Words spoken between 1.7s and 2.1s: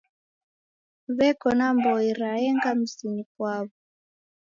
mboi